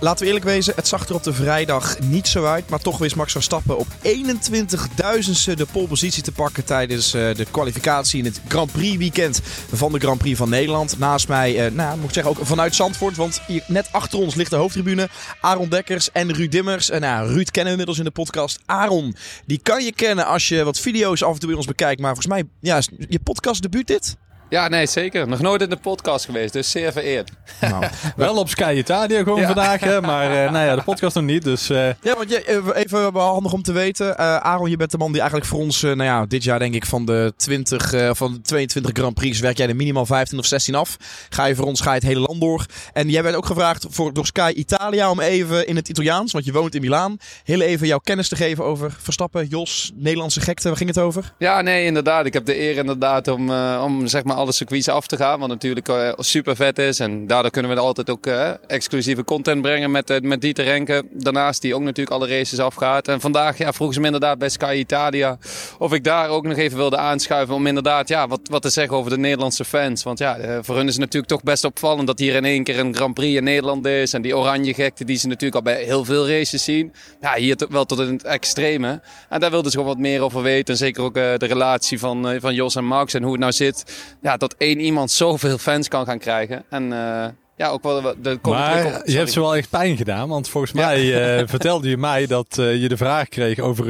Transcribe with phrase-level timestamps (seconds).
[0.00, 2.68] laten we eerlijk wezen, het zag er op de vrijdag niet zo uit.
[2.68, 8.18] Maar toch wist Max Verstappen op 21.000ste de polepositie te pakken tijdens uh, de kwalificatie
[8.18, 9.40] in het Grand Prix weekend
[9.72, 10.98] van de Grand Prix van Nederland.
[10.98, 13.16] Naast mij, uh, nou moet ik zeggen, ook vanuit Zandvoort.
[13.16, 15.08] Want hier net achter ons ligt de hoofdtribune.
[15.40, 16.90] Aaron Dekkers en Ruud Dimmers.
[16.90, 18.58] En nou, Ruud kennen we inmiddels in de podcast.
[18.66, 19.16] Aaron,
[19.46, 22.00] die kan je kennen als je wat video's af en toe bij ons bekijkt.
[22.00, 24.16] Maar volgens mij, ja, je podcastdebuut dit?
[24.48, 25.28] Ja, nee, zeker.
[25.28, 27.30] Nog nooit in de podcast geweest, dus zeer vereerd.
[27.60, 27.84] Nou,
[28.16, 31.44] wel op Sky Italia gewoon vandaag, hè, maar uh, nou ja, de podcast nog niet.
[31.44, 31.86] Dus, uh...
[31.86, 34.06] Ja, want je, even handig om te weten.
[34.06, 36.74] Uh, Aaron, je bent de man die eigenlijk voor ons, nou ja, dit jaar denk
[36.74, 40.46] ik van de 20, van de 22 Grand Prix werk jij er minimaal 15 of
[40.46, 40.96] 16 af.
[41.28, 42.66] Ga je voor ons, ga je het hele land door.
[42.92, 46.44] En jij werd ook gevraagd voor, door Sky Italia om even in het Italiaans, want
[46.44, 50.68] je woont in Milaan, heel even jouw kennis te geven over Verstappen, Jos, Nederlandse gekte.
[50.68, 51.32] Waar ging het over?
[51.38, 52.26] Ja, nee, inderdaad.
[52.26, 55.40] Ik heb de eer inderdaad om, om zeg maar alle circuits af te gaan.
[55.40, 57.00] Wat natuurlijk uh, super vet is.
[57.00, 61.02] En daardoor kunnen we altijd ook uh, exclusieve content brengen met, uh, met Dieter Renke.
[61.12, 63.08] Daarnaast die ook natuurlijk alle races afgaat.
[63.08, 65.38] En vandaag ja, vroeg ze me inderdaad bij Sky Italia
[65.78, 67.54] of ik daar ook nog even wilde aanschuiven.
[67.54, 70.02] Om inderdaad ja, wat, wat te zeggen over de Nederlandse fans.
[70.02, 72.78] Want ja, voor hun is het natuurlijk toch best opvallend dat hier in één keer
[72.78, 74.12] een Grand Prix in Nederland is.
[74.12, 76.92] En die oranje gekte die ze natuurlijk al bij heel veel races zien.
[77.20, 79.00] Ja, hier wel tot in het extreme.
[79.28, 80.74] En daar wilden ze gewoon wat meer over weten.
[80.74, 83.84] En zeker ook de relatie van, van Jos en Max en hoe het nou zit.
[84.26, 86.64] Ja, dat één iemand zoveel fans kan gaan krijgen.
[86.70, 90.28] En uh, ja, ook wel de Maar je hebt ze wel echt pijn gedaan.
[90.28, 91.00] Want volgens mij
[91.40, 93.84] uh, vertelde je mij dat uh, je de vraag kreeg over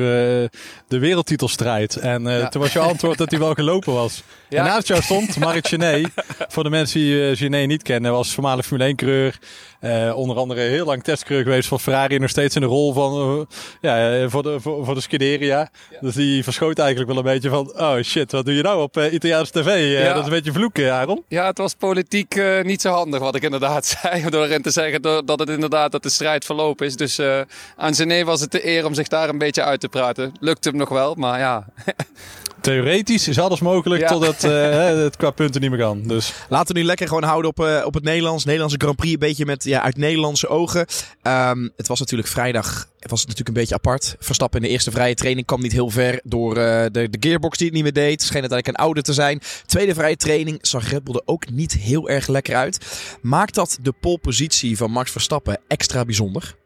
[0.89, 1.97] de wereldtitelstrijd.
[1.97, 2.49] En ja.
[2.49, 4.23] toen was je antwoord dat hij wel gelopen was.
[4.49, 4.59] Ja.
[4.59, 6.09] En naast jou stond Marit Genet.
[6.49, 9.39] Voor de mensen die Genet niet kennen, was voormalig Formule 1 coureur.
[9.81, 12.19] Uh, onder andere heel lang testcoureur geweest voor Ferrari.
[12.19, 13.45] Nog steeds in de rol van, uh,
[13.81, 15.71] ja, voor de, voor, voor de Scuderia.
[15.91, 15.99] Ja.
[16.01, 18.97] Dus die verschoot eigenlijk wel een beetje van, oh shit, wat doe je nou op
[18.97, 19.93] uh, Italiaanse tv?
[19.93, 20.09] Ja.
[20.09, 21.25] Dat is een beetje vloeken, Aaron.
[21.29, 24.31] Ja, het was politiek niet zo handig wat ik inderdaad zei.
[24.31, 26.97] Door erin te zeggen dat het inderdaad dat de strijd verlopen is.
[26.97, 27.21] Dus
[27.77, 30.33] aan Gené was het de eer om zich daar een beetje uit te praten.
[30.41, 31.65] Lukte hem nog wel, maar ja.
[32.67, 34.09] Theoretisch is alles mogelijk ja.
[34.09, 36.03] totdat uh, het qua punten niet meer kan.
[36.03, 36.33] Dus.
[36.49, 38.45] Laten we nu lekker gewoon houden op, uh, op het Nederlands.
[38.45, 40.87] Nederlandse Grand Prix een beetje met, ja, uit Nederlandse ogen.
[41.23, 44.17] Um, het was natuurlijk vrijdag was het natuurlijk een beetje apart.
[44.19, 47.59] Verstappen in de eerste vrije training kwam niet heel ver door uh, de, de gearbox
[47.59, 48.23] die het niet meer deed.
[48.23, 49.41] Scheen uiteindelijk een oude te zijn.
[49.67, 52.87] Tweede vrije training zag Red Bull er ook niet heel erg lekker uit.
[53.23, 56.57] Maakt dat de polepositie van Max Verstappen extra bijzonder?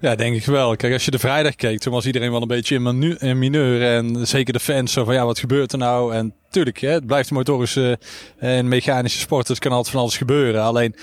[0.00, 0.76] Ja, denk ik wel.
[0.76, 3.38] Kijk, als je de vrijdag keek, toen was iedereen wel een beetje in, menu, in
[3.38, 3.96] mineur.
[3.96, 6.14] En zeker de fans zo van, ja, wat gebeurt er nou?
[6.14, 7.98] En tuurlijk, hè, het blijft een motorische
[8.38, 9.46] en mechanische sport.
[9.46, 10.62] Dus kan altijd van alles gebeuren.
[10.62, 10.94] Alleen,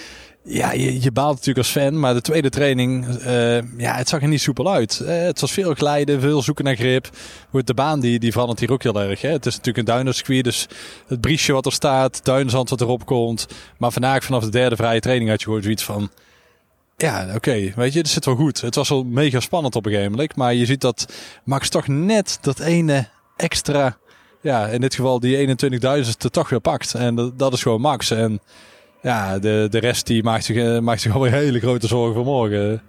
[0.44, 2.00] ja, je, je baalt natuurlijk als fan.
[2.00, 5.00] Maar de tweede training, uh, ja, het zag er niet soepel uit.
[5.04, 7.10] Uh, het was veel glijden, veel zoeken naar grip.
[7.50, 9.22] Hoe de baan, die, die verandert hier ook heel erg.
[9.22, 9.30] Hè?
[9.30, 10.68] Het is natuurlijk een duinerscreen, dus
[11.08, 13.48] het briesje wat er staat, duinzand wat erop komt.
[13.78, 16.12] Maar vandaag, vanaf de derde vrije training, had je gewoon zoiets van...
[17.02, 17.72] Ja, oké.
[17.76, 18.62] Weet je, het zit wel goed.
[18.62, 20.36] Het was wel mega spannend op een gegeven moment.
[20.36, 21.14] Maar je ziet dat
[21.44, 23.08] Max toch net dat ene
[23.38, 23.98] extra...
[24.42, 25.58] Ja, in dit geval die
[26.04, 26.94] 21.000 toch weer pakt.
[26.94, 28.12] En dat, dat, is gewoon Max.
[28.12, 28.40] En
[29.02, 32.26] ja, de, de rest die maakt zich, eh, maakt zich alweer hele grote zorgen voor
[32.26, 32.82] morgen.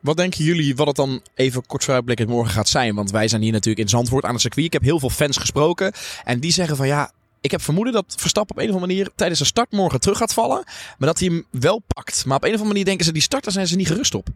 [0.00, 2.94] Wat denken jullie wat het dan even kort vooruitblikkend morgen gaat zijn?
[2.94, 4.66] Want wij zijn hier natuurlijk in Zandvoort aan het circuit.
[4.66, 5.92] Ik heb heel veel fans gesproken.
[6.24, 9.10] En die zeggen van ja, ik heb vermoeden dat Verstappen op een of andere manier
[9.14, 10.62] tijdens de start morgen terug gaat vallen.
[10.98, 12.24] Maar dat hij hem wel pakt.
[12.24, 14.28] Maar op een of andere manier denken ze, die starter zijn ze niet gerust op.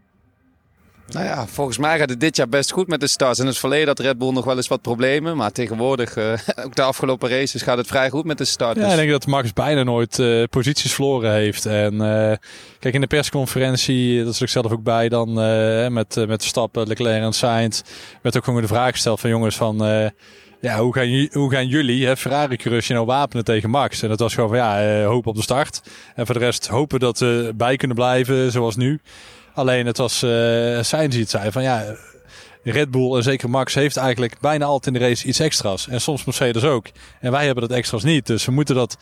[1.13, 3.39] Nou ja, volgens mij gaat het dit jaar best goed met de starts.
[3.39, 5.37] In het verleden had Red Bull nog wel eens wat problemen.
[5.37, 6.33] Maar tegenwoordig, uh,
[6.65, 8.77] ook de afgelopen races, gaat het vrij goed met de start.
[8.77, 11.67] Ja, ik denk dat Max bijna nooit uh, posities verloren heeft.
[11.67, 12.33] En uh,
[12.79, 15.33] kijk, in de persconferentie, dat is ik zelf ook bij dan,
[15.93, 17.81] met, met Stappen, Leclerc en Sainz,
[18.23, 20.11] werd ook gewoon de vraag gesteld van jongens van...
[20.63, 24.03] Ja, hoe gaan, hoe gaan jullie, hè, Ferrari Crusje, nou wapenen tegen Max?
[24.03, 25.83] En dat was gewoon van ja, uh, hoop op de start.
[26.15, 29.01] En voor de rest hopen dat we bij kunnen blijven zoals nu.
[29.55, 30.31] Alleen het was, uh,
[30.83, 31.97] Sainz het zei van ja,
[32.63, 35.89] Red Bull en zeker Max heeft eigenlijk bijna altijd in de race iets extra's.
[35.89, 36.87] En soms Mercedes ook.
[37.21, 38.27] En wij hebben dat extra's niet.
[38.27, 38.97] Dus we moeten dat,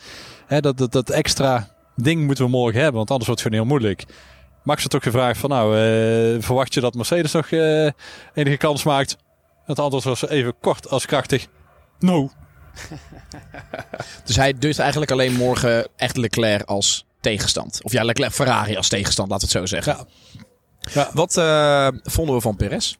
[0.47, 2.97] hè, dat, dat, dat extra ding moeten we morgen hebben.
[2.97, 4.05] Want anders wordt het gewoon heel moeilijk.
[4.63, 7.89] Max had ook gevraagd van nou, uh, verwacht je dat Mercedes nog uh,
[8.33, 9.17] enige kans maakt?
[9.65, 11.47] Het antwoord was even kort als krachtig.
[11.99, 12.31] No.
[14.25, 17.79] dus hij dus eigenlijk alleen morgen echt Leclerc als tegenstand.
[17.83, 20.07] Of ja, Leclerc Ferrari als tegenstand, laten we het zo zeggen.
[20.33, 20.41] Ja.
[20.93, 21.09] ja.
[21.13, 22.95] Wat uh, vonden we van Perez?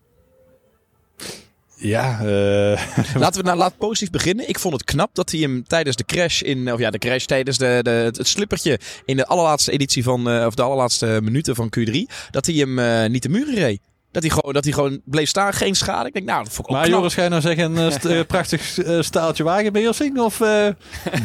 [1.76, 3.16] Ja, uh...
[3.24, 4.50] laten we nou laat positief beginnen.
[4.50, 7.26] Ik vond het knap dat hij hem tijdens de crash in, of ja, de crash
[7.26, 11.56] tijdens de, de, het slippertje in de allerlaatste editie van, uh, of de allerlaatste minuten
[11.56, 11.96] van Q3,
[12.32, 13.80] dat hij hem uh, niet de muren reed.
[14.12, 16.08] Dat hij, gewoon, dat hij gewoon bleef staan, geen schade.
[16.08, 16.98] Ik denk, nou, dat vond ik ook Maar knap.
[17.00, 20.20] Joris, ga je nou zeggen een st- eh, prachtig eh, staaltje wagenbeheersing?
[20.20, 20.48] Of, eh,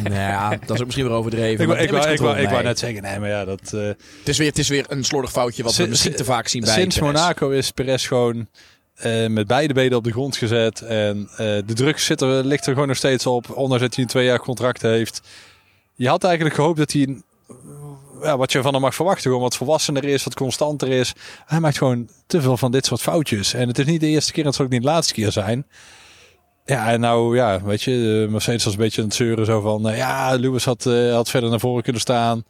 [0.03, 1.61] Nou ja, dat is ook misschien weer overdreven.
[1.63, 3.73] ik, wou- ik, wou, ik, wou, ik net zeggen, nee, maar ja, dat...
[3.73, 6.47] eh, Het is, weer, het is weer een slordig foutje wat we misschien te vaak
[6.47, 6.99] zien bij Sinds.
[6.99, 8.47] Monaco is Perez gewoon
[8.95, 10.81] eh, met beide benen op de grond gezet.
[10.81, 13.49] En eh, de druk zit er, ligt er gewoon nog steeds op.
[13.55, 15.21] Ondanks dat hij een twee jaar contract heeft.
[15.95, 17.21] Je had eigenlijk gehoopt dat hij...
[18.21, 19.23] Ja, wat je van hem mag verwachten.
[19.23, 21.13] Gewoon wat volwassener is, wat constanter is.
[21.45, 23.53] Hij maakt gewoon te veel van dit soort foutjes.
[23.53, 25.31] En het is niet de eerste keer en het zal ook niet de laatste keer
[25.31, 25.65] zijn.
[26.65, 29.61] Ja, en nou ja, weet je, eh, Mercedes was een beetje aan het zeuren zo
[29.61, 29.89] van...
[29.89, 32.43] eh, ja, Lewis had, eh, had verder naar voren kunnen staan.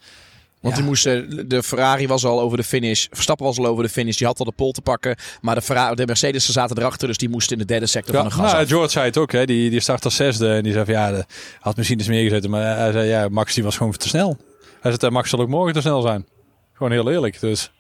[0.61, 0.79] Want Ja.
[0.81, 3.05] die moesten, de Ferrari was al over de finish.
[3.11, 4.17] Verstappen was al over de finish.
[4.17, 5.15] Die had al de pole te pakken.
[5.41, 7.07] Maar de, Ferrari, de Mercedes zaten erachter.
[7.07, 8.67] Dus die moesten in de derde sector Ja, van de gas nou.
[8.67, 9.45] George zei het ook, hè.
[9.45, 10.53] Die, die start als zesde.
[10.53, 11.25] En die zei van ja, de,
[11.59, 12.49] had misschien iets meer gezeten.
[12.49, 14.37] Maar hij zei ja, Max die was gewoon te snel.
[14.81, 16.27] Hij zei, Max zal ook morgen te snel zijn.
[16.73, 17.39] Gewoon heel eerlijk.
[17.39, 17.71] Dus.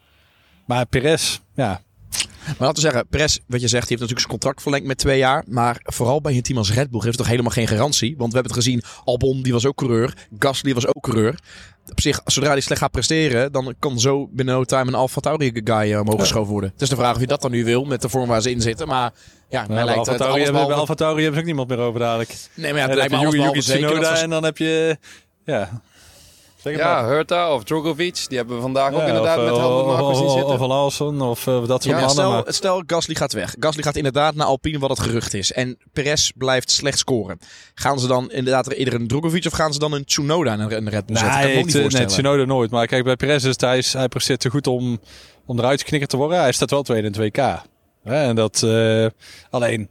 [0.65, 1.81] Maar Perez, ja.
[2.47, 4.97] Maar laten we zeggen, Perez, wat je zegt, die heeft natuurlijk zijn contract verlengd met
[4.97, 5.43] twee jaar.
[5.47, 8.15] Maar vooral bij een team als Red Bull geeft het toch helemaal geen garantie.
[8.17, 10.27] Want we hebben het gezien, Albon die was ook coureur.
[10.39, 11.39] Gasly was ook coureur.
[11.91, 15.21] Op zich, zodra hij slecht gaat presteren, dan kan zo binnen no time een Alfa
[15.21, 16.69] Tauri guy uh, omhoog geschoven worden.
[16.69, 18.51] Het is de vraag of je dat dan nu wil met de vorm waar ze
[18.51, 18.87] in zitten.
[18.87, 19.13] Maar
[19.49, 20.79] ja, mij Nou, lijkt Alfa het Tauri hebben, behalve...
[20.79, 22.35] Alfa Tauri hebben ze ook niemand meer over dadelijk.
[22.53, 24.97] Nee, maar ja, het lijkt me Yuki Tsunoda en dan heb je...
[25.45, 25.81] Ja.
[26.67, 27.09] Zeg het Ja, maar.
[27.11, 30.15] Hurta of Drogovic, die hebben we vandaag ook inderdaad of, met eh, Helmut Marko of,
[30.17, 30.53] zien of, zitten.
[30.53, 32.09] of Lawson of eh, dat soort Ja, mannen.
[32.09, 33.55] stel, maar- stel Gasly gaat weg.
[33.59, 35.51] Gasly gaat inderdaad naar Alpine, wat het gerucht is.
[35.51, 37.39] En Perez blijft slecht scoren.
[37.73, 40.89] Gaan ze dan inderdaad eerder een Drogovic of gaan ze dan een Tsunoda naar een
[40.89, 41.33] Red Bull zetten?
[41.39, 42.05] Kan ik Nee, ook niet nee.
[42.05, 42.71] Tsunoda nooit.
[42.71, 44.99] Maar kijk, bij Perez is het, hij, is, hij presteert te goed om,
[45.45, 46.39] om eruit geknikkerd te worden.
[46.39, 47.61] Hij staat wel tweede in het WK.
[48.03, 49.05] Hè, en dat eh,
[49.49, 49.89] alleen...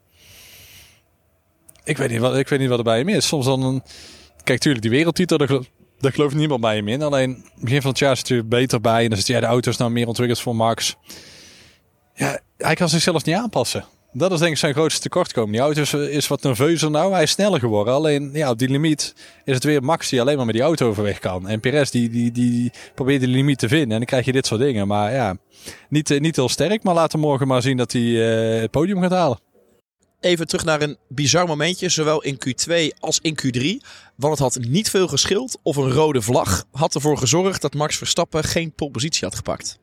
[1.85, 3.27] Ik weet, niet wat, ik weet niet wat er bij hem is.
[3.27, 3.63] Soms dan...
[3.63, 3.83] Een,
[4.45, 5.39] kijk, tuurlijk, die wereldtitel,
[6.01, 7.03] daar, gelo- daar gelooft niemand bij hem in.
[7.03, 9.03] Alleen, begin van het jaar zit hij er beter bij.
[9.03, 10.97] En dan zit ja, de auto is nou meer ontwikkeld voor Max.
[12.15, 13.85] Ja, hij kan zichzelf niet aanpassen.
[14.13, 15.53] Dat is denk ik zijn grootste tekortkoming.
[15.53, 17.13] Die auto is, is wat nerveuzer nou.
[17.13, 17.95] Hij is sneller geworden.
[17.95, 19.15] Alleen ja, op die limiet
[19.45, 21.49] is het weer Max die alleen maar met die auto overweg kan.
[21.49, 23.91] En Perez die, die, die probeert die limiet te vinden.
[23.91, 24.87] En dan krijg je dit soort dingen.
[24.87, 25.37] Maar ja,
[25.89, 26.83] niet, eh, niet heel sterk.
[26.83, 29.39] Maar laten we morgen maar zien dat hij eh, het podium gaat halen.
[30.21, 33.87] Even terug naar een bizar momentje, zowel in Q2 als in Q3.
[34.17, 37.97] Want het had niet veel geschild of een rode vlag had ervoor gezorgd dat Max
[37.97, 39.79] Verstappen geen polepositie had gepakt.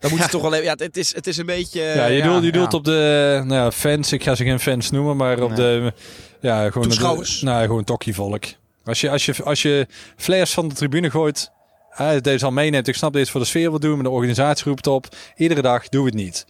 [0.00, 1.80] Dan moet je toch wel even, ja, het is, het is een beetje...
[1.80, 4.12] Ja, je, doelt, je doelt op de nou ja, fans.
[4.12, 5.16] Ik ga ze geen fans noemen.
[5.16, 5.92] Maar op de...
[6.40, 6.88] Ja, gewoon.
[6.88, 8.44] De, nou, gewoon tokkievolk.
[8.84, 9.86] Als je, als, je, als je
[10.16, 11.50] flares van de tribune gooit...
[11.90, 12.88] Hij deze al meeneemt.
[12.88, 13.94] Ik snap dit voor de sfeer wil doen.
[13.94, 15.06] Maar de organisatie roept op.
[15.36, 16.46] Iedere dag doe het niet.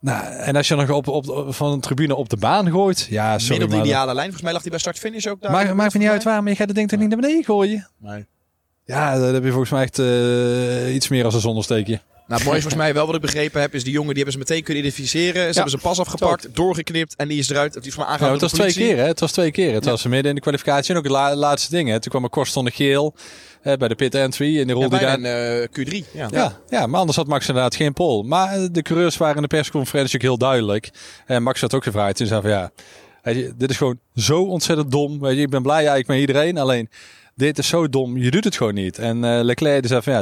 [0.00, 3.06] Nou, en als je nog op, op, van een tribune op de baan gooit.
[3.10, 3.58] Ja, sorry.
[3.58, 4.24] Midden op de ideale lijn.
[4.24, 5.52] Volgens mij lag hij bij start-finish ook daar.
[5.52, 6.48] Maakt, maakt me niet uit waarom.
[6.48, 7.88] Je gaat het ding toch niet naar beneden gooien?
[7.98, 8.26] Nee.
[8.84, 12.00] Ja, dat heb je volgens mij echt eh, iets meer als een zonnesteekje.
[12.30, 14.22] Nou, het mooie is volgens mij wel wat ik begrepen heb, is die jongen die
[14.22, 15.32] hebben ze meteen kunnen identificeren.
[15.48, 17.72] Ze hebben zijn pas afgepakt, doorgeknipt en die is eruit.
[17.72, 19.04] Die is van Ja, aangehouden het was twee keer, hè?
[19.06, 19.72] Het was twee keer.
[19.74, 21.88] Het was midden in de kwalificatie en ook het la- laatste ding.
[21.88, 22.00] Hè?
[22.00, 23.14] Toen kwam er Korstende geel
[23.62, 25.36] eh, bij de pit entry en die rolde bijna daar.
[25.52, 26.06] een eh, Q3.
[26.12, 26.28] Ja.
[26.32, 28.22] Ja, ja, maar anders had Max inderdaad geen pol.
[28.22, 30.90] Maar eh, de coureurs waren in de persconferentie ook heel duidelijk.
[31.26, 32.20] En Max had ook gevraagd.
[32.20, 32.70] En zei van ja,
[33.56, 35.20] dit is gewoon zo ontzettend dom.
[35.20, 36.58] Weet je, ik ben blij eigenlijk met iedereen.
[36.58, 36.88] Alleen,
[37.40, 38.16] dit is zo dom.
[38.16, 38.98] Je doet het gewoon niet.
[38.98, 40.20] En eh, Leclerc zei van ja,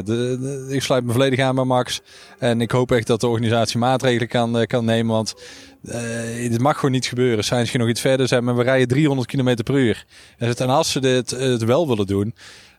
[0.74, 2.00] ik sluit me volledig aan bij Max.
[2.38, 5.14] En ik hoop echt dat de organisatie maatregelen kan, eh, kan nemen.
[5.14, 5.34] Want
[5.82, 7.44] eh, dit mag gewoon niet gebeuren.
[7.44, 10.04] Zijn ze nog iets verder zijn, we rijden 300 km per uur.
[10.38, 12.34] En als ze dit het wel willen doen,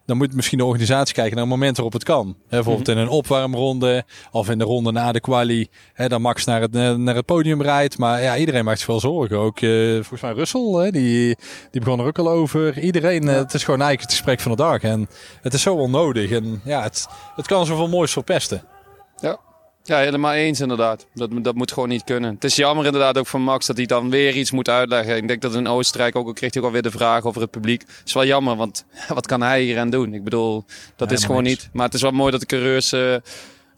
[0.10, 2.36] dan moet misschien de organisatie kijken naar een moment waarop het kan.
[2.50, 5.68] Bijvoorbeeld in een opwarmronde of in de ronde na de quali.
[5.94, 7.98] Hè, dan Max naar het, eh, naar het podium rijdt.
[7.98, 9.38] Maar ja, iedereen maakt zich wel zorgen.
[9.38, 11.38] Ook eh, volgens mij Russell, die,
[11.72, 12.80] die begon er ook al over.
[12.80, 14.82] Iedereen, eh, het is gewoon eigenlijk het gesprek van de dag.
[14.82, 15.10] En
[15.42, 16.32] het is zo onnodig.
[16.32, 18.64] En ja, het, het kan zoveel moois verpesten.
[19.18, 19.40] Ja,
[19.98, 21.06] helemaal eens inderdaad.
[21.14, 22.34] Dat, dat moet gewoon niet kunnen.
[22.34, 25.16] Het is jammer inderdaad ook van Max dat hij dan weer iets moet uitleggen.
[25.16, 27.52] Ik denk dat in Oostenrijk ook, al kreeg hij ook alweer de vraag over het
[27.52, 27.82] publiek.
[27.82, 30.14] Het is wel jammer, want wat kan hij hier aan doen?
[30.14, 30.66] Ik bedoel,
[30.96, 31.70] dat is gewoon niet.
[31.74, 33.16] Maar het is wel mooi dat de coureurs eh,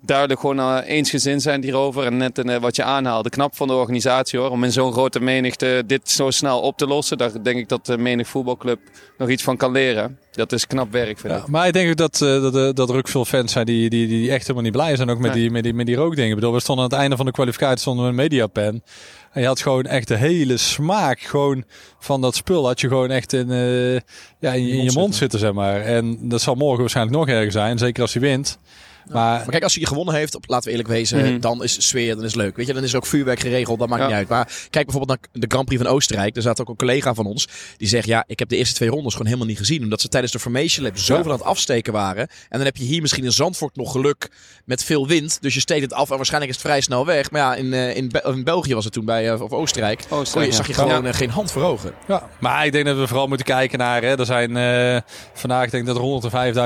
[0.01, 2.05] duidelijk gewoon uh, eensgezind zijn hierover.
[2.05, 4.50] En net uh, wat je aanhaalde, knap van de organisatie hoor.
[4.50, 7.17] Om in zo'n grote menigte dit zo snel op te lossen.
[7.17, 8.79] Daar denk ik dat de menig voetbalclub
[9.17, 10.20] nog iets van kan leren.
[10.31, 11.48] Dat is knap werk vind Ja, ik.
[11.48, 14.31] maar ik denk ook dat, dat, dat er ook veel fans zijn die, die, die
[14.31, 15.10] echt helemaal niet blij zijn.
[15.10, 16.29] Ook met, die, met, die, met die rookdingen.
[16.29, 18.84] Ik bedoel, we stonden aan het einde van de kwalificatie stonden we een mediapen.
[19.31, 21.63] En je had gewoon echt de hele smaak gewoon
[22.00, 22.65] van dat spul.
[22.65, 23.93] Had je gewoon echt in, uh,
[24.39, 25.81] ja, in, in je mond zitten, zeg maar.
[25.81, 27.77] En dat zal morgen waarschijnlijk nog erger zijn.
[27.77, 28.60] Zeker als hij wint.
[29.05, 31.39] Maar, Maar kijk, als hij gewonnen heeft, op, laten we eerlijk wezen, Mhm.
[31.39, 32.55] dan is sfeer, dan is leuk.
[32.55, 34.08] Weet je, dan is er ook vuurwerk geregeld, dat maakt Ja.
[34.08, 34.27] niet uit.
[34.27, 36.34] Maar kijk bijvoorbeeld naar de Grand Prix van Oostenrijk.
[36.34, 38.89] Daar zat ook een collega van ons, die zegt, ja, ik heb de eerste twee
[38.89, 39.84] rondes gewoon helemaal niet gezien.
[39.84, 42.27] Omdat ze tijdens de Formation Lab zoveel aan het afsteken waren.
[42.27, 44.29] En dan heb je hier misschien in Zandvoort nog geluk
[44.65, 45.38] met veel wind.
[45.41, 47.31] Dus je steekt het af en waarschijnlijk is het vrij snel weg.
[47.31, 50.03] Maar ja, in, eh, in, Be- in België was het toen bij, eh, of Oostenrijk.
[50.10, 51.93] Kon je, zag je gewoon eh, geen hand voor ogen.
[52.08, 52.29] ja.
[52.39, 54.01] maar ik denk dat we vooral moeten kijken naar.
[54.01, 55.01] Hè, er zijn eh,
[55.34, 56.01] vandaag denk ik dat er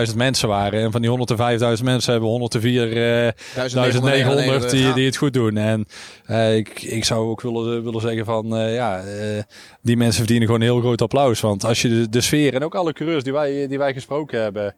[0.08, 0.82] 105.000 mensen waren.
[0.82, 2.88] En van die 105.000 mensen hebben 104.
[2.88, 5.58] eh 1900 die, die het goed doen.
[5.58, 5.86] En
[6.26, 9.44] eh, ik, ik zou ook willen, willen zeggen van eh, ja, eh,
[9.82, 11.42] die mensen verdienen gewoon een heel groot applaus.
[11.42, 14.42] Want als je de, de sfeer en ook alle coureurs die wij, die wij gesproken
[14.42, 14.76] hebben.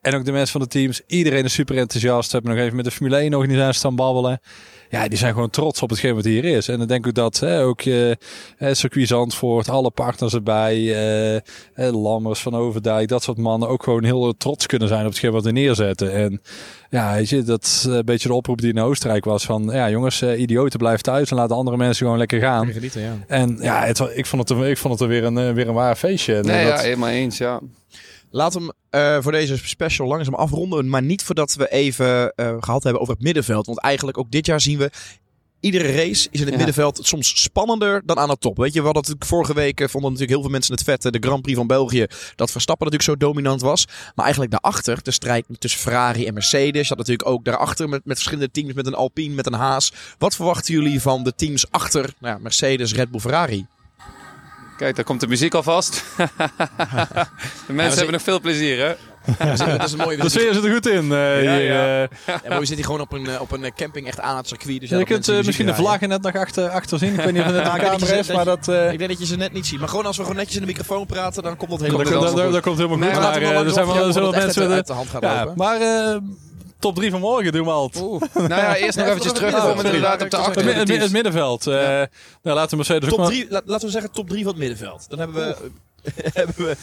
[0.00, 2.30] En ook de mensen van de teams, iedereen is super enthousiast.
[2.30, 4.40] We hebben nog even met de Formule 1 organisatie staan babbelen.
[4.90, 6.68] Ja, die zijn gewoon trots op hetgeen wat hier is.
[6.68, 8.12] En dan denk ik dat hè, ook eh,
[8.72, 11.42] circuit Zandvoort, alle partners erbij, eh, eh,
[12.02, 15.44] Lammers van Overdijk, dat soort mannen ook gewoon heel trots kunnen zijn op hetgeen wat
[15.44, 16.12] we neerzetten.
[16.12, 16.40] En
[16.90, 19.90] ja, weet je, dat is een beetje de oproep die in Oostenrijk was van, ja
[19.90, 22.72] jongens, eh, idioten blijven thuis en laten andere mensen gewoon lekker gaan.
[22.72, 23.16] Genieten, ja.
[23.26, 25.74] En ja, het, ik vond het, ik vond het er weer een, eh, weer een
[25.74, 26.34] waar feestje.
[26.36, 27.60] En, Nee, ja, helemaal eens, ja.
[28.30, 30.88] Laat hem eh, voor deze special langzaam afronden.
[30.88, 33.66] Maar niet voordat we even eh, gehad hebben over het middenveld.
[33.66, 34.90] Want eigenlijk ook dit jaar zien we.
[35.60, 36.56] Iedere race is in het Ja.
[36.56, 38.56] middenveld soms spannender dan aan de top.
[38.56, 41.04] Weet je, we hadden natuurlijk vorige week eh, vonden natuurlijk heel veel mensen het vet.
[41.04, 42.06] eh, De Grand Prix van België.
[42.36, 43.86] Dat Verstappen natuurlijk zo dominant was.
[44.14, 46.82] Maar eigenlijk daarachter, de strijd tussen Ferrari en Mercedes.
[46.82, 48.72] Je had natuurlijk ook daarachter met, met verschillende teams.
[48.72, 49.92] Met een Alpine, met een Haas.
[50.18, 53.66] Wat verwachten jullie van de teams achter nou ja, Mercedes, Red Bull, Ferrari?
[54.78, 56.04] Kijk, daar komt de muziek alvast.
[57.66, 58.94] de mensen hebben nog veel plezier, hè?
[59.76, 61.12] dat is een mooie de sfeer zit er goed in.
[61.12, 62.02] eh, Ja, hier, ja.
[62.02, 62.08] eh.
[62.26, 64.48] Ja, maar we zitten hier gewoon op een, eh, op een camping echt aan het
[64.48, 64.80] circuit.
[64.80, 67.12] Dus ja, je dat kunt misschien de vlaggen net nog achter, achter zien.
[67.14, 68.68] Ik weet niet of het net aan de niet camera is, je- maar dat...
[68.68, 69.78] Ik denk dat je ze net niet ziet.
[69.78, 72.12] Maar gewoon als we gewoon netjes in de microfoon praten, dan komt dat helemaal dat,
[72.12, 72.42] komt dat, goed.
[72.42, 73.20] dat, dat komt helemaal Nee, goed.
[73.22, 74.70] Maar Maar er zijn wel mensen...
[74.70, 75.52] uit de hand lopen.
[75.56, 76.16] maar eh,
[76.78, 77.90] top 3 van morgen doen we al.
[78.00, 78.22] Oeh.
[78.34, 79.84] Nou ja, eerst nog eventjes terugkomen sorry.
[79.86, 81.66] inderdaad Ja, op de ik Het, middenveld.
[81.66, 82.08] eh nou,
[82.42, 85.06] laten we Mercedes Top maar- drie, la- laten we zeggen top 3 van het middenveld.
[85.08, 85.70] Dan hebben we...
[86.32, 86.76] hebben we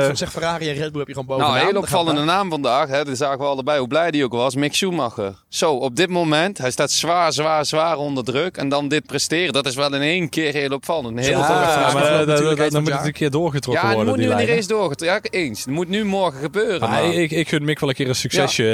[0.00, 1.50] Eh, dan, zeg Ferrari en Red Bull heb je gewoon bovenaan.
[1.52, 2.88] Nou, een heel opvallende naam vandaag.
[2.88, 4.54] Hè, dat zagen we allebei hoe blij die ook was.
[4.54, 5.34] Mick Schumacher.
[5.48, 6.58] Zo, op dit moment.
[6.58, 8.56] Hij staat zwaar, zwaar, zwaar onder druk.
[8.56, 9.52] En dan dit presteren.
[9.52, 11.16] Dat is wel in één keer heel opvallend.
[11.16, 13.96] Een heel Ja, Ja, maar eh, dan moet het het een keer doorgetrokken Ja, het
[13.96, 14.14] worden.
[14.14, 14.54] moet nu die in die lijnen.
[14.54, 15.30] race doorgetrokken.
[15.32, 15.58] Ja, eens.
[15.64, 16.80] Het moet nu morgen gebeuren.
[16.90, 18.64] Maar ik, ik gun Mick wel een keer een succesje.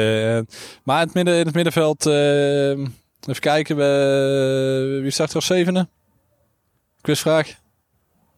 [0.48, 0.56] eh.
[0.84, 5.46] maar in het, midden, in het middenveld, eh, even kijken, we, wie staat er als
[5.46, 5.88] zevende?
[7.00, 7.48] Quizvraag.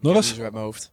[0.01, 0.35] Norris?
[0.37, 0.93] Mijn hoofd.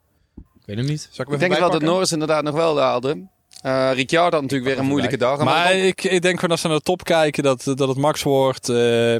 [0.65, 1.09] Ik weet hem niet.
[1.11, 1.81] Zal ik Ik denk wel dat?
[1.81, 3.27] Norris inderdaad nog wel haalde.
[3.61, 5.43] Eh Ricciardo had natuurlijk weer een moeilijke dag.
[5.43, 8.23] Maar ik, ik denk gewoon als we naar de top kijken, dat, dat het Max
[8.23, 8.69] wordt.
[8.69, 9.15] eh,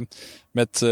[0.50, 0.88] met eh,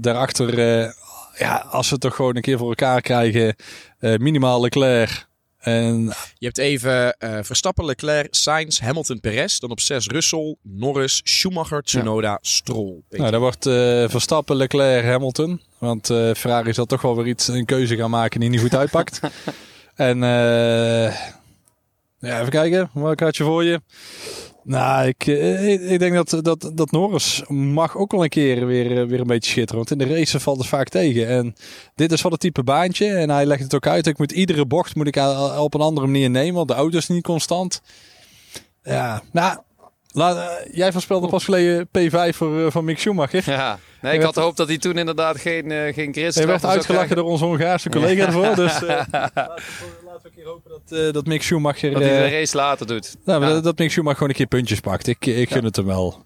[0.00, 0.90] daarachter, eh,
[1.38, 3.56] ja, als we het toch gewoon een keer voor elkaar krijgen,
[3.98, 5.26] eh, minimaal Leclerc.
[5.58, 6.02] En
[6.38, 9.58] Je hebt even eh, Verstappen, Leclerc, Sainz, Hamilton, Perez.
[9.58, 13.00] Dan op 6 Russell, Norris, Schumacher, Tsunoda, Stroll.
[13.10, 13.72] nou, dan wordt eh,
[14.08, 15.60] Verstappen, Leclerc, Hamilton.
[15.78, 18.74] Want eh, Ferrari zal toch wel weer iets, een keuze gaan maken die niet goed
[18.74, 19.20] uitpakt.
[19.94, 21.16] en eh,
[22.18, 23.80] ja, even kijken, welk had je voor je?
[24.62, 28.66] Nou, ik, eh, ik, ik denk dat, dat, dat Norris mag ook wel een keer
[28.66, 29.76] weer, weer een beetje schitteren.
[29.76, 31.28] Want in de race valt het vaak tegen.
[31.28, 31.54] En
[31.94, 33.06] dit is wel het type baantje.
[33.06, 34.06] En hij legt het ook uit.
[34.06, 35.16] Ik moet iedere bocht moet ik
[35.58, 36.54] op een andere manier nemen.
[36.54, 37.82] Want de auto is niet constant.
[38.82, 39.58] Ja, nou...
[40.16, 43.42] Laat, jij voorspelde pas geleden P5 voor, van Mick Schumacher.
[43.50, 46.64] Ja, nee, ik had gehoopt dat hij toen inderdaad geen, uh, geen grid Hij werd
[46.64, 48.54] uitgelachen door onze Hongaarse collega ervoor.
[48.54, 49.30] Dus eh, laten, we,
[50.04, 51.92] laten we een keer hopen dat, eh, dat Mick Schumacher...
[51.92, 53.16] Dat hij de race later doet.
[53.24, 53.48] nou, Ja.
[53.48, 55.06] dat, dat Mick Schumacher gewoon een keer puntjes pakt.
[55.06, 56.24] Ik, ik gun het hem wel.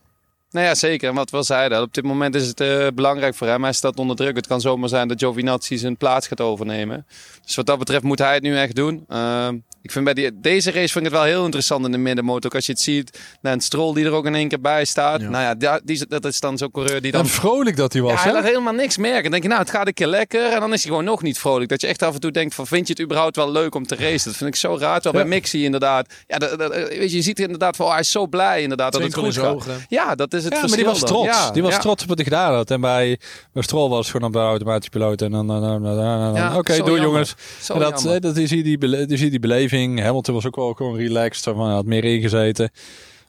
[0.50, 1.08] Nou ja, zeker.
[1.08, 3.62] En wat we al zeiden, op dit moment is het eh, belangrijk voor hem.
[3.62, 4.36] Hij staat onder druk.
[4.36, 7.06] Het kan zomaar zijn dat Giovinazzi zijn plaats gaat overnemen.
[7.44, 9.04] Dus wat dat betreft moet hij het nu echt doen.
[9.08, 11.98] Ehm, ik vind bij die, deze race vind ik het wel heel interessant in de
[11.98, 12.44] middenmotor.
[12.50, 14.84] Ook als je het ziet, nou, een Stroll die er ook in één keer bij
[14.84, 15.20] staat.
[15.20, 15.28] Ja.
[15.28, 17.20] Nou ja, die, die- dat is dan zo'n coureur die dan...
[17.20, 18.12] En vrolijk dat hij was.
[18.12, 19.22] Ja, hij laat helemaal niks merken.
[19.22, 20.52] Dan denk je, nou, het gaat een keer lekker.
[20.52, 21.70] En dan is hij gewoon nog niet vrolijk.
[21.70, 23.86] Dat je echt af en toe denkt van, vind je het überhaupt wel leuk om
[23.86, 24.28] te racen?
[24.28, 25.00] Dat vind ik zo raar.
[25.00, 25.30] Terwijl Ja.
[25.30, 26.14] bij Mixie inderdaad...
[26.26, 28.92] Ja, dat, dat- weet je, je ziet inderdaad van, oh, hij is zo blij inderdaad
[28.92, 29.66] dat het goed gaat.
[29.88, 31.52] Ja, dat is het Ja, maar die was trots.
[31.52, 32.70] Die was trots op wat hij gedaan had.
[32.70, 33.18] En bij,
[33.52, 35.22] bij Stroll was het gewoon op de automatische piloot.
[35.22, 37.00] En dan, dan, dan, oké, jammer.
[37.00, 37.34] jongens.
[37.68, 39.69] En dat, eh, dat is hier die, dus hier die beleving.
[39.78, 41.42] Hamilton was ook wel gewoon relaxed.
[41.44, 42.70] Van, hij had meer ingezeten.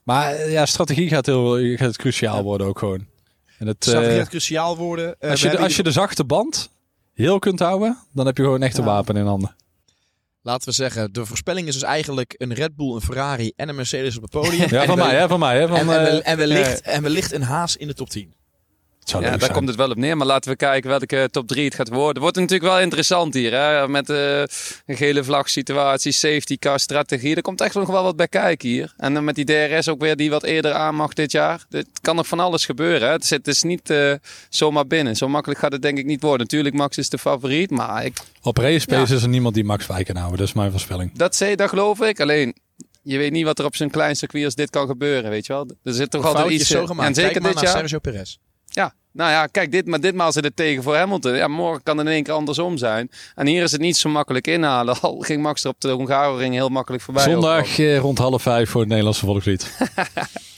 [0.04, 3.06] Maar eh, ja, strategie gaat, heel, gaat cruciaal worden ook gewoon.
[3.60, 5.16] En het, Strategie eh, gaat cruciaal worden.
[5.20, 6.70] Eh, als, je de, als je de zachte band
[7.14, 8.90] heel kunt houden, dan heb je gewoon echt een Ja.
[8.90, 9.56] wapen in handen.
[10.44, 13.76] Laten we zeggen, de voorspelling is dus eigenlijk een Red Bull, een Ferrari en een
[13.76, 14.70] Mercedes op het podium.
[14.70, 15.60] Ja, van mij, hè, van mij.
[15.60, 18.10] Hè, van, En, en, eh, we- en wellicht, en wellicht een Haas in de top
[18.10, 18.34] 10.
[19.12, 19.58] Zou Ja, leuk daar zijn.
[19.58, 20.18] komt het wel op neer.
[20.18, 22.08] Maar laten we kijken welke top 3 het gaat worden.
[22.14, 23.54] Het wordt natuurlijk wel interessant hier.
[23.54, 23.88] Hè?
[23.88, 24.40] Met eh,
[24.86, 27.36] een gele vlag situatie, safety car strategie.
[27.36, 28.94] Er komt echt nog wel wat bij kijken hier.
[28.98, 31.66] En dan met die DRS ook weer die wat eerder aan mag dit jaar.
[31.70, 33.08] Het kan nog van alles gebeuren.
[33.08, 33.14] Hè?
[33.14, 34.14] Het, is, het is niet eh,
[34.50, 35.16] zomaar binnen.
[35.16, 36.40] Zo makkelijk gaat het denk ik niet worden.
[36.40, 37.70] Natuurlijk, Max is de favoriet.
[37.72, 39.16] Maar ik, Op race pace Ja.
[39.18, 40.38] is er niemand die Max bij kan houden.
[40.40, 41.12] Dat is mijn voorspelling.
[41.14, 42.20] dat, zei, dat geloof ik.
[42.20, 42.56] Alleen...
[43.04, 45.54] Je weet niet wat er op zo'n klein circuit als dit kan gebeuren, weet je
[45.54, 45.68] wel.
[45.84, 46.68] Er zit toch altijd iets...
[46.68, 47.08] zo eh, gemaakt.
[47.08, 47.80] En zeker Kijk maar dit naar jaar.
[47.80, 48.38] Sergio Perez.
[48.66, 51.36] Ja, nou ja, kijk, dit, maar ditmaal zit het tegen voor Hamilton.
[51.36, 53.12] Ja, morgen kan het in één keer andersom zijn.
[53.36, 55.00] En hier is het niet zo makkelijk inhalen.
[55.02, 57.24] Al ging Max er op de Hungaroring heel makkelijk voorbij.
[57.24, 59.72] Zondag eh, rond half vijf voor het Nederlandse volkslied.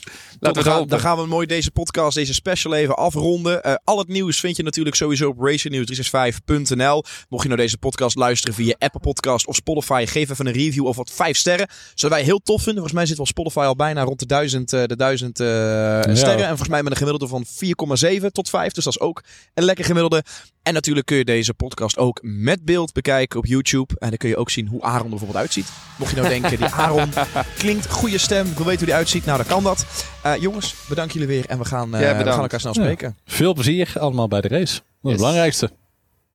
[0.44, 1.16] Laten we dan, gaan, dan hopen.
[1.16, 3.62] gaan we mooi deze podcast, deze special even afronden.
[3.62, 7.04] Eh, al het nieuws vind je natuurlijk sowieso op racingnews365.nl.
[7.28, 10.86] Mocht je nou deze podcast luisteren via Apple Podcast of Spotify, geef even een review
[10.86, 11.68] of wat vijf sterren.
[11.94, 12.74] Zouden wij heel tof vinden.
[12.74, 16.38] Volgens mij zit wel Spotify al bijna rond de duizend, eh, de duizend eh, sterren.
[16.38, 18.72] En volgens mij met een gemiddelde van 4,7 tot 5.
[18.72, 19.22] Dus dat is ook
[19.54, 20.24] een lekker gemiddelde.
[20.62, 23.94] En natuurlijk kun je deze podcast ook met beeld bekijken op YouTube.
[23.98, 25.66] En dan kun je ook zien hoe Aaron er bijvoorbeeld uitziet.
[25.98, 27.10] Mocht je nou denken, die Aaron
[27.58, 28.46] klinkt goede stem.
[28.46, 29.24] Ik wil weten hoe die uitziet.
[29.24, 29.86] Nou, dan kan dat.
[30.24, 31.46] Eh, jongens, bedankt jullie weer.
[31.46, 32.80] En we gaan, eh, Ja, we gaan elkaar snel Ja.
[32.82, 33.16] spreken.
[33.24, 34.74] Veel plezier allemaal bij de race.
[34.74, 35.10] Dat is Yes.
[35.10, 35.70] het belangrijkste.